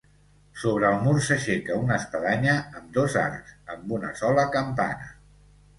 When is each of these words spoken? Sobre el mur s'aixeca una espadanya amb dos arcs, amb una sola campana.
Sobre 0.61 0.87
el 0.93 1.03
mur 1.07 1.13
s'aixeca 1.25 1.77
una 1.81 1.99
espadanya 2.05 2.57
amb 2.81 2.91
dos 2.99 3.19
arcs, 3.29 3.55
amb 3.77 3.97
una 4.01 4.15
sola 4.25 4.49
campana. 4.59 5.17